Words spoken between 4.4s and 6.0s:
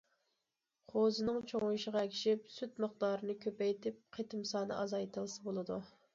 سانى ئازايتىلسا بولىدۇ.